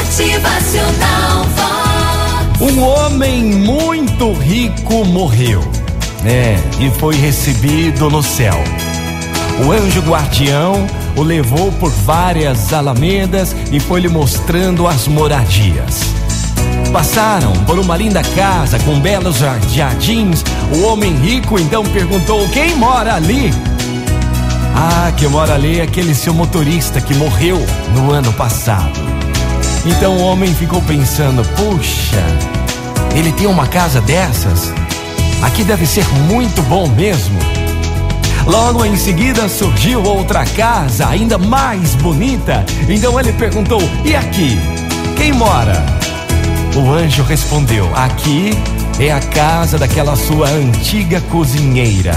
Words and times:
Motivacional 0.00 1.44
Vox. 1.56 2.60
Um 2.62 2.82
homem 2.82 3.44
muito 3.44 4.32
rico 4.32 5.04
morreu, 5.04 5.60
né? 6.22 6.56
E 6.80 6.90
foi 6.98 7.16
recebido 7.16 8.08
no 8.08 8.22
céu. 8.22 8.54
O 9.62 9.70
anjo 9.70 10.00
guardião 10.00 10.86
o 11.14 11.22
levou 11.22 11.70
por 11.72 11.90
várias 11.90 12.72
alamedas 12.72 13.54
e 13.70 13.78
foi 13.78 14.00
lhe 14.00 14.08
mostrando 14.08 14.88
as 14.88 15.06
moradias. 15.06 16.00
Passaram 16.90 17.52
por 17.66 17.78
uma 17.78 17.94
linda 17.94 18.22
casa 18.34 18.78
com 18.78 18.98
belos 19.00 19.36
jardins. 19.68 20.42
O 20.74 20.86
homem 20.86 21.14
rico 21.14 21.58
então 21.58 21.84
perguntou: 21.84 22.48
Quem 22.48 22.74
mora 22.74 23.16
ali? 23.16 23.52
Ah, 24.74 25.12
que 25.14 25.28
mora 25.28 25.54
ali 25.54 25.78
é 25.78 25.82
aquele 25.82 26.14
seu 26.14 26.32
motorista 26.32 27.02
que 27.02 27.14
morreu 27.14 27.58
no 27.94 28.10
ano 28.10 28.32
passado. 28.32 29.19
Então 29.84 30.16
o 30.16 30.22
homem 30.22 30.54
ficou 30.54 30.82
pensando: 30.82 31.42
Puxa, 31.56 32.22
ele 33.14 33.32
tem 33.32 33.46
uma 33.46 33.66
casa 33.66 34.00
dessas? 34.00 34.72
Aqui 35.42 35.64
deve 35.64 35.86
ser 35.86 36.06
muito 36.28 36.62
bom 36.62 36.86
mesmo. 36.88 37.38
Logo 38.46 38.84
em 38.84 38.96
seguida 38.96 39.48
surgiu 39.48 40.02
outra 40.02 40.44
casa, 40.44 41.08
ainda 41.08 41.38
mais 41.38 41.94
bonita. 41.94 42.64
Então 42.88 43.18
ele 43.18 43.32
perguntou: 43.32 43.80
E 44.04 44.14
aqui? 44.14 44.58
Quem 45.16 45.32
mora? 45.32 45.84
O 46.76 46.90
anjo 46.90 47.22
respondeu: 47.22 47.90
Aqui 47.94 48.50
é 48.98 49.10
a 49.10 49.20
casa 49.20 49.78
daquela 49.78 50.14
sua 50.14 50.48
antiga 50.48 51.20
cozinheira. 51.22 52.14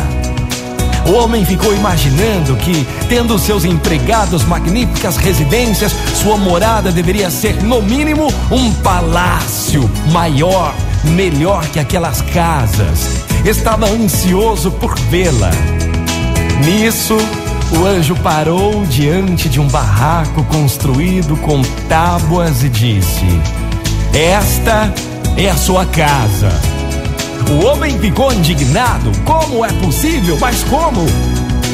O 1.05 1.11
homem 1.13 1.43
ficou 1.45 1.75
imaginando 1.75 2.55
que, 2.55 2.87
tendo 3.09 3.37
seus 3.37 3.65
empregados 3.65 4.43
magníficas 4.45 5.17
residências, 5.17 5.93
sua 6.15 6.37
morada 6.37 6.91
deveria 6.91 7.29
ser, 7.29 7.61
no 7.61 7.81
mínimo, 7.81 8.27
um 8.49 8.73
palácio 8.75 9.89
maior, 10.11 10.73
melhor 11.03 11.65
que 11.67 11.79
aquelas 11.79 12.21
casas. 12.21 13.21
Estava 13.43 13.87
ansioso 13.87 14.71
por 14.71 14.97
vê-la. 15.09 15.51
Nisso, 16.63 17.17
o 17.77 17.85
anjo 17.85 18.15
parou 18.17 18.85
diante 18.85 19.49
de 19.49 19.59
um 19.59 19.67
barraco 19.67 20.43
construído 20.45 21.35
com 21.37 21.61
tábuas 21.89 22.63
e 22.63 22.69
disse: 22.69 23.25
Esta 24.13 24.93
é 25.35 25.49
a 25.49 25.57
sua 25.57 25.85
casa. 25.85 26.72
O 27.51 27.65
homem 27.65 27.99
ficou 27.99 28.33
indignado. 28.33 29.11
Como 29.25 29.63
é 29.63 29.71
possível? 29.73 30.37
Mas 30.39 30.63
como? 30.63 31.05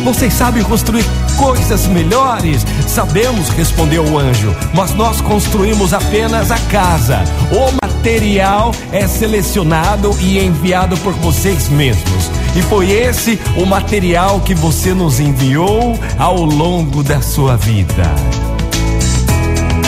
Vocês 0.04 0.34
sabem 0.34 0.64
construir 0.64 1.06
coisas 1.38 1.86
melhores? 1.88 2.66
Sabemos, 2.88 3.50
respondeu 3.50 4.04
o 4.04 4.18
anjo, 4.18 4.56
mas 4.74 4.94
nós 4.94 5.22
construímos 5.22 5.94
apenas 5.94 6.52
a 6.52 6.58
casa. 6.58 7.24
O 7.52 7.86
material 7.86 8.72
é 8.92 9.08
selecionado 9.08 10.16
e 10.22 10.40
enviado 10.40 10.98
por 10.98 11.14
vocês 11.14 11.70
mesmos. 11.70 12.32
E 12.56 12.62
foi 12.64 12.92
esse 12.92 13.40
o 13.58 13.66
material 13.66 14.40
que 14.40 14.56
você 14.56 14.94
nos 14.94 15.20
enviou 15.20 16.00
ao 16.18 16.44
longo 16.44 17.04
da 17.04 17.22
sua 17.22 17.58
vida. 17.58 18.04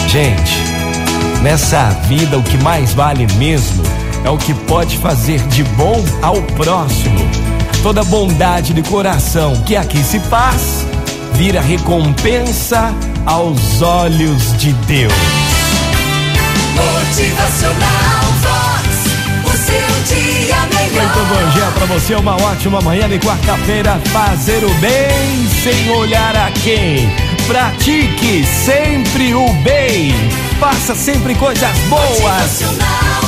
Gente, 0.07 0.61
nessa 1.41 1.89
vida 2.07 2.37
o 2.37 2.43
que 2.43 2.57
mais 2.57 2.93
vale 2.93 3.25
mesmo 3.37 4.00
é 4.23 4.29
o 4.29 4.37
que 4.37 4.53
pode 4.53 4.97
fazer 4.97 5.39
de 5.47 5.63
bom 5.63 6.03
ao 6.21 6.41
próximo. 6.55 7.19
Toda 7.81 8.03
bondade 8.03 8.73
de 8.73 8.81
coração 8.83 9.53
que 9.65 9.75
aqui 9.75 10.03
se 10.03 10.19
faz 10.19 10.85
vira 11.33 11.59
recompensa 11.59 12.93
aos 13.25 13.81
olhos 13.81 14.55
de 14.57 14.71
Deus. 14.73 15.13
Motivacional 16.75 18.21
Vox. 18.41 18.91
O 19.45 19.57
seu 19.57 20.15
dia 20.15 20.55
melhor. 20.67 21.03
Muito 21.03 21.27
bom 21.27 21.51
dia 21.51 21.71
pra 21.73 21.85
você, 21.87 22.15
uma 22.15 22.35
ótima 22.35 22.81
manhã 22.81 23.09
de 23.09 23.19
quarta-feira. 23.19 23.99
Fazer 24.11 24.63
o 24.63 24.73
bem 24.75 25.47
sem 25.63 25.89
olhar 25.89 26.35
a 26.35 26.51
quem. 26.51 27.09
Pratique 27.47 28.45
sempre 28.45 29.33
o 29.33 29.51
bem. 29.63 30.13
Faça 30.59 30.93
sempre 30.93 31.33
coisas 31.35 31.75
boas. 31.89 32.61
Motivacional 32.61 33.20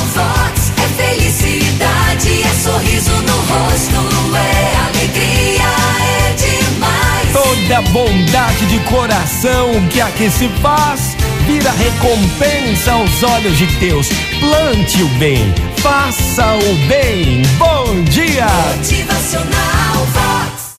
felicidade, 0.95 2.43
é 2.43 2.53
sorriso 2.61 3.11
no 3.11 3.35
rosto, 3.35 4.35
é 4.35 4.75
alegria, 4.87 5.69
é 6.01 6.33
demais. 6.33 7.33
Toda 7.33 7.81
bondade 7.91 8.65
de 8.67 8.79
coração 8.89 9.71
que 9.89 10.01
aqui 10.01 10.29
se 10.29 10.47
faz 10.61 11.15
vira 11.45 11.71
recompensa 11.71 12.93
aos 12.93 13.23
olhos 13.23 13.57
de 13.57 13.65
Deus. 13.77 14.09
Plante 14.39 15.01
o 15.01 15.07
bem, 15.19 15.53
faça 15.77 16.55
o 16.55 16.75
bem. 16.87 17.41
Bom 17.57 18.03
dia! 18.03 18.45
Motivacional. 18.77 19.82